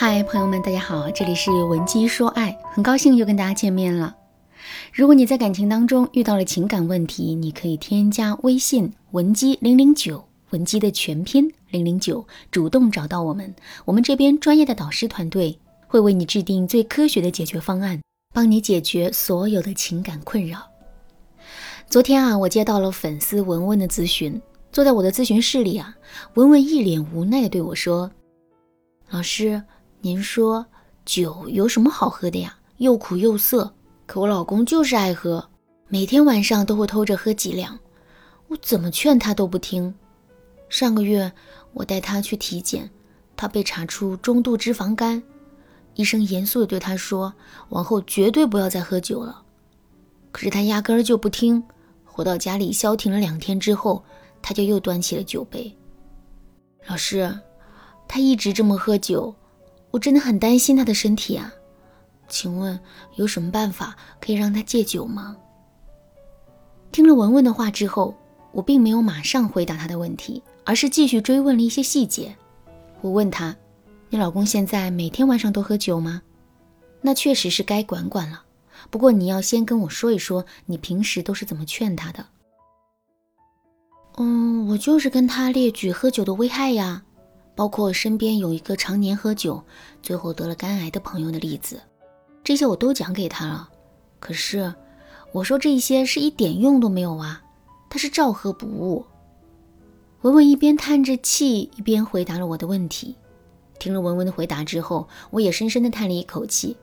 [0.00, 4.14] 嗨，朋友们，大家好，这里是文姬说爱，很高兴又跟大家见面了。
[4.92, 13.52] 如果你在感情当中遇到了情感问题，你可以添加微信文姬零零九，文姬的全拼零零九，主动找到我们，
[13.84, 15.58] 我们这边专业的导师团队
[15.88, 18.00] 会为你制定最科学的解决方案，
[18.32, 20.60] 帮你解决所有的情感困扰。
[21.88, 24.40] 昨天啊，我接到了粉丝文文的咨询，
[24.70, 25.96] 坐在我的咨询室里啊，
[26.34, 28.08] 文文一脸无奈的对我说
[29.10, 29.60] ：“老师。”
[30.00, 30.64] 您说
[31.04, 32.56] 酒有什么好喝的呀？
[32.76, 33.74] 又苦又涩，
[34.06, 35.50] 可我老公就是爱喝，
[35.88, 37.76] 每天晚上都会偷着喝几两，
[38.46, 39.92] 我怎么劝他都不听。
[40.68, 41.32] 上个月
[41.72, 42.88] 我带他去体检，
[43.36, 45.20] 他被查出中度脂肪肝，
[45.94, 47.34] 医生严肃地对他说，
[47.70, 49.42] 往后绝对不要再喝酒了。
[50.30, 51.60] 可是他压根儿就不听，
[52.04, 54.04] 回到家里消停了两天之后，
[54.40, 55.76] 他就又端起了酒杯。
[56.86, 57.36] 老师，
[58.06, 59.34] 他一直这么喝酒。
[59.90, 61.52] 我真的很担心他的身体啊，
[62.28, 62.78] 请问
[63.16, 65.36] 有什么办法可以让他戒酒吗？
[66.92, 68.14] 听了文文的话之后，
[68.52, 72.34] 我并没有马上回答他的问题，而是继续追问了一些细节。
[73.00, 73.54] 我问他
[74.10, 76.22] ：“你老公现在每天晚上都喝酒吗？”
[77.00, 78.42] 那确实是该管管了。
[78.90, 82.26] 不过你要先跟我说一说，你平时都是怎么劝他的？
[84.16, 87.04] 嗯，我就是跟他列举喝酒的危害呀。
[87.58, 89.60] 包括身边有一个常年喝酒，
[90.00, 91.82] 最后得了肝癌的朋友的例子，
[92.44, 93.68] 这些我都讲给他了。
[94.20, 94.72] 可是
[95.32, 97.42] 我说这些是一点用都没有啊，
[97.90, 99.04] 他是照喝不误。
[100.20, 103.16] 文文一边叹着气，一边回答了我的问题。
[103.80, 106.76] 听了文文的回答之后，我也深深的叹了一口气。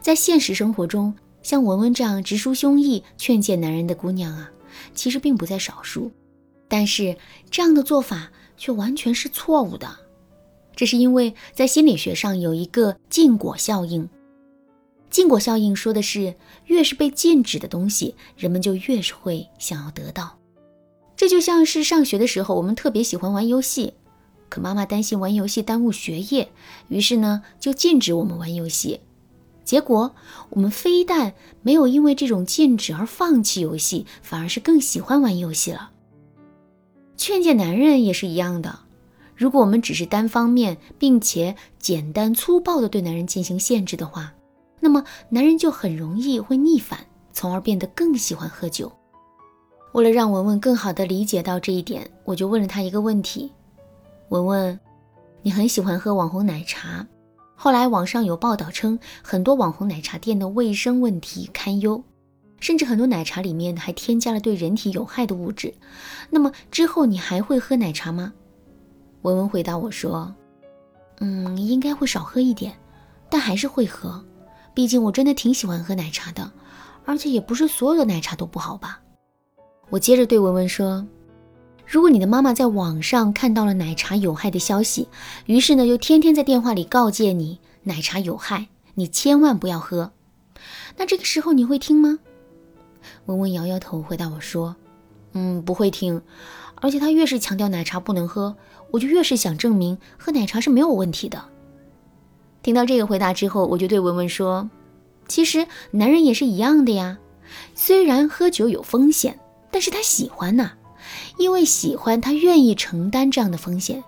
[0.00, 4.50] 在现实生活中，像文文这样直抒胸臆劝诫男人的姑娘啊，
[4.92, 6.10] 其实并不在少数。
[6.66, 7.16] 但是
[7.48, 8.32] 这样的做法。
[8.60, 9.88] 却完全是错误的，
[10.76, 14.06] 这是因为在心理学上有一个禁果效应。
[15.08, 16.34] 禁果效应说的是，
[16.66, 20.38] 越是被禁止的东西，人们就越是会想要得到。
[21.16, 23.94] 这就像是上学的时候，我们特别喜欢玩游戏，
[24.50, 26.50] 可妈妈担心玩游戏耽误学业，
[26.88, 29.00] 于是呢就禁止我们玩游戏。
[29.64, 30.14] 结果
[30.50, 35.92] 我们非但没有因为这种禁止而放弃游戏，反而是更喜欢玩游戏了。
[37.20, 38.78] 劝诫男人也是一样的，
[39.36, 44.32] 如果我们只是单方面并且简单粗暴的对男人进行限制的话，
[44.80, 48.90] 那么男人就很容易会逆反，从而变得更喜欢喝酒。
[49.92, 53.52] 为了让文文更好的理解到这一点，我就问了他一个问题：
[54.30, 54.80] 文文，
[55.42, 57.06] 你很喜欢喝网红奶茶，
[57.54, 62.02] 后来网上有报道称，很多网红奶茶店的卫生问题堪忧。
[62.60, 65.74] 甚至很多奶茶里面还添加了对人体有害的物质。
[66.28, 68.32] 那么之后你还会喝奶茶吗？
[69.22, 70.34] 文文回答我说
[71.20, 72.72] ：“嗯，应该会少喝一点，
[73.28, 74.24] 但还是会喝。
[74.72, 76.50] 毕竟我真的挺喜欢喝奶茶的，
[77.04, 79.00] 而且也不是所有的奶茶都不好吧。”
[79.90, 81.04] 我接着对文文说
[81.84, 85.08] ：“如果你的妈妈在网上看到了奶茶有害的消息，
[85.46, 90.12] 于是呢又天天在电话里告诫你奶茶有害，你千万不要喝，
[90.96, 92.20] 那这个时候你会听吗？”
[93.26, 94.76] 文文摇摇头，回答我说
[95.32, 96.22] ：“嗯，不会听。
[96.76, 98.56] 而且他越是强调奶茶不能喝，
[98.90, 101.44] 我就越是想证明喝奶茶是没有问题的。”
[102.62, 104.68] 听到这个回答之后，我就对文文说
[105.28, 107.18] ：“其实男人也是一样的呀。
[107.74, 109.38] 虽然喝酒有风险，
[109.70, 110.72] 但是他喜欢呐，
[111.38, 114.04] 因为喜欢，他愿意承担这样的风险。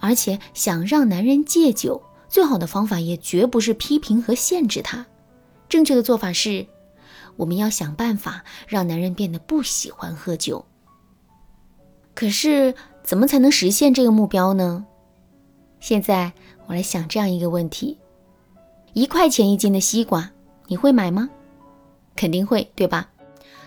[0.00, 5.06] 而且想让男人戒酒，最好的方法也绝不是批评和限制他，
[5.68, 6.66] 正确的做法是。”
[7.36, 10.64] 我们要想办法让男人变得不喜欢喝酒。
[12.14, 14.86] 可是，怎么才能实现这个目标呢？
[15.80, 16.32] 现在
[16.66, 17.98] 我来想这样一个问题：
[18.92, 20.30] 一块钱一斤的西瓜，
[20.68, 21.28] 你会买吗？
[22.16, 23.10] 肯定会，对吧？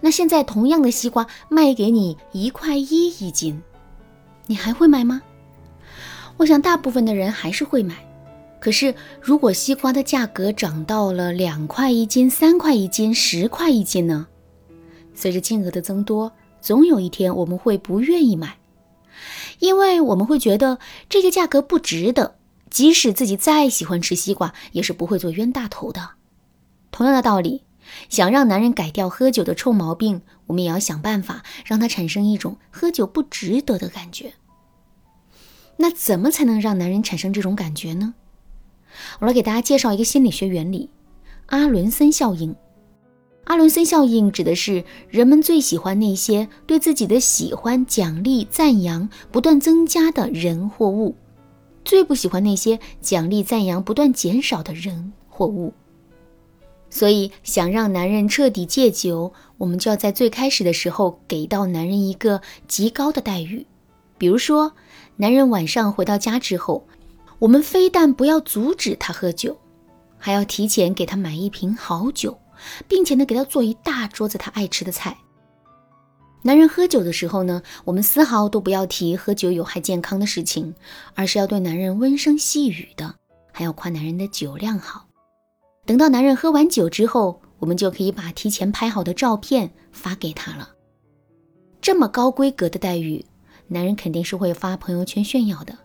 [0.00, 3.62] 那现在同样的西瓜卖给你一块一一斤，
[4.46, 5.22] 你还会买吗？
[6.36, 7.94] 我想大部分的人还是会买。
[8.64, 14.26] 可是，如果西瓜的价格涨到了两块一斤、三块一斤、十块一斤呢？
[15.14, 16.32] 随着金额的增多，
[16.62, 18.56] 总有一天我们会不愿意买，
[19.58, 20.78] 因为我们会觉得
[21.10, 22.36] 这个价格不值得。
[22.70, 26.12] 即使自己再喜欢吃西瓜，也是不会做冤大头的。
[26.90, 27.64] 同样的道理，
[28.08, 34.32] 想让男人改掉喝酒的臭毛病，我们也要想办法让他产生一种喝酒不值得的感觉。
[35.76, 38.14] 那怎么才能让男人产生这种感觉呢？
[39.20, 40.88] 我来给大家介绍一个心理学原理——
[41.46, 42.54] 阿伦森效应。
[43.44, 51.14] 阿伦森效应指的是人们最喜欢那些对自己的喜欢、奖励、赞扬不断增加的人或物。
[51.84, 55.74] 最不喜欢那些奖励赞扬不断减少的人或物。
[56.88, 63.66] 所以，想让男人彻底戒酒，我们就要在最开始的时候给到男人一个极高的待遇。
[64.16, 64.72] 比如说，
[65.16, 66.86] 男人晚上回到家之后，
[67.44, 69.54] 我们非但不要阻止他喝酒，
[70.16, 72.38] 还要提前给他买一瓶好酒，
[72.88, 75.14] 并且呢，给他做一大桌子他爱吃的菜。
[76.40, 80.74] 男人喝酒的时候呢，我们丝毫都不要提喝酒有害健康的事情，
[81.14, 83.14] 而是要对男人温声细语的，
[83.52, 85.04] 还要夸男人的酒量好。
[85.84, 90.70] 等到男人喝完酒之后，我们就可以把提前拍好的照片发给他了。
[91.82, 93.22] 这么高规格的待遇，
[93.68, 95.76] 男人肯定是会发朋友圈炫耀的。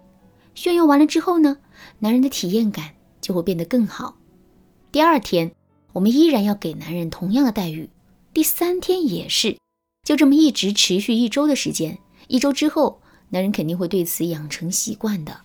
[0.56, 1.57] 炫耀完了之后呢，
[2.00, 4.18] 男人的体验感就会变得更好。
[4.92, 5.51] 第二天，
[5.94, 7.90] 我们依然要给男人同样的待遇。
[8.34, 9.57] 第三天也是，
[10.04, 11.98] 就这么一直持续一周的时间。
[12.28, 15.42] 一周之后，男人肯定会对此养成习惯的。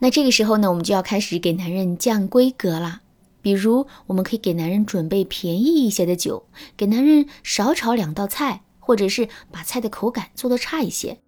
[0.00, 3.00] 那这个时候呢，我们就要开始给男人降规格啦。
[3.40, 6.46] 比如，我们可以给男人准备便宜一些的酒，
[6.76, 11.18] 给男人少炒两道菜，或者是把菜的口感做得差一些。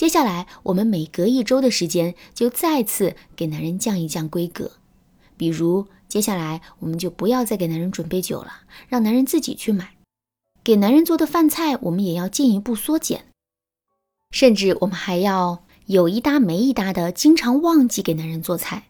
[0.00, 4.70] 接下来，我们每隔一周的时间就再次给男人降一降规格。
[5.36, 9.90] 比如，接下来我们就不要再给男人准备酒了，让男人自己去买。
[10.64, 13.26] 给男人做的饭菜，我们也要进一步缩减，
[14.30, 18.84] 甚至我们还要有一搭没一搭的，经常忘记给男人做菜。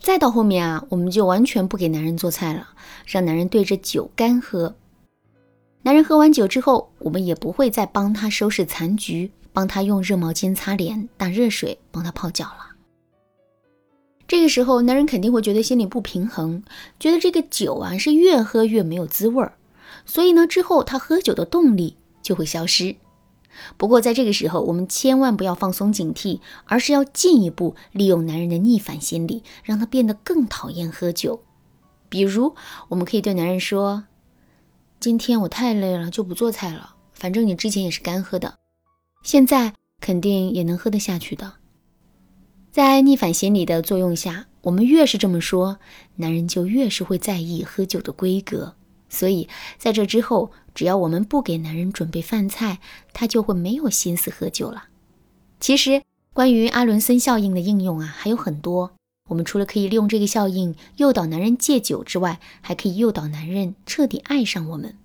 [0.00, 2.70] 再到后面啊，我们就完全不给男人做菜了，
[3.04, 4.76] 让男人对着酒干喝。
[5.82, 12.76] 男人喝完酒之后，我们也不会再帮他收拾残局，帮他用热毛巾擦脸、打热水、帮他泡脚了。
[14.28, 16.62] 这个时候，男人肯定会觉得心里不平衡，
[17.00, 19.54] 觉得这个酒啊是越喝越没有滋味儿，
[20.04, 22.96] 所以呢，之后他喝酒的动力就会消失。
[23.78, 31.40] 不过，在这个时候，我们千万不要放松警惕，而是要进一步利用男人的逆反心理，让他变得更讨厌喝酒。
[32.10, 32.54] 比如，
[32.88, 34.04] 我们可以对男人说
[35.00, 36.96] ：“今天我太累了，就不做菜了。
[37.14, 38.56] 反正你之前也是干喝的，
[39.26, 41.54] 现在肯定也能喝得下去的。”
[42.70, 45.78] 在逆反心理的作用下，我们越是这么说，
[46.14, 48.76] 男人就越是会在意喝酒的规格。
[49.08, 52.78] 所以，在这之后，只要我们不给男人准备饭菜，
[53.12, 54.84] 他就会没有心思喝酒了。
[55.58, 56.02] 其实，
[56.32, 58.92] 关于阿伦森效应的应用啊，还有很多。
[59.28, 64.96] 我们除了可以利用这个效应诱导男人戒酒之外，还可以诱导男人彻底爱上我们。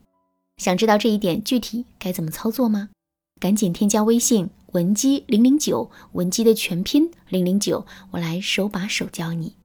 [0.57, 2.89] 想知道这一点具体该怎么操作吗？
[3.41, 9.55] 赶紧添加微信文姬零零九，文姬的全拼零零九，我来手把手教你。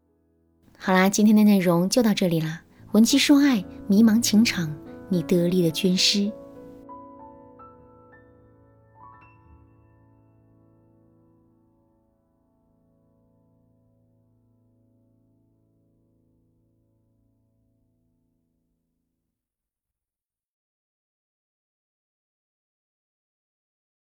[0.79, 2.63] 好啦，今天的内容就到这里啦。
[2.93, 4.75] 文姬说爱，迷茫情场，
[5.11, 6.33] 你得力的军师。